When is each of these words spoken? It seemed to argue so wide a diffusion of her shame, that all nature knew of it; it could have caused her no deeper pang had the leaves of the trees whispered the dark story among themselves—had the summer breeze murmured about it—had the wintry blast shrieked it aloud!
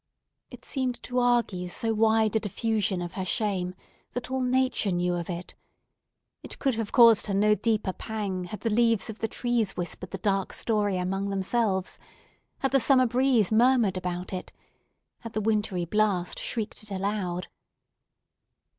It 0.49 0.65
seemed 0.65 0.99
to 1.03 1.19
argue 1.19 1.67
so 1.67 1.93
wide 1.93 2.35
a 2.35 2.39
diffusion 2.39 3.03
of 3.03 3.13
her 3.13 3.23
shame, 3.23 3.75
that 4.13 4.31
all 4.31 4.41
nature 4.41 4.91
knew 4.91 5.13
of 5.13 5.29
it; 5.29 5.53
it 6.41 6.57
could 6.57 6.73
have 6.73 6.91
caused 6.91 7.27
her 7.27 7.35
no 7.35 7.53
deeper 7.53 7.93
pang 7.93 8.45
had 8.45 8.61
the 8.61 8.71
leaves 8.71 9.11
of 9.11 9.19
the 9.19 9.27
trees 9.27 9.77
whispered 9.77 10.09
the 10.09 10.17
dark 10.17 10.53
story 10.53 10.97
among 10.97 11.29
themselves—had 11.29 12.71
the 12.71 12.79
summer 12.79 13.05
breeze 13.05 13.51
murmured 13.51 13.95
about 13.95 14.33
it—had 14.33 15.33
the 15.33 15.41
wintry 15.41 15.85
blast 15.85 16.39
shrieked 16.39 16.81
it 16.81 16.89
aloud! 16.89 17.47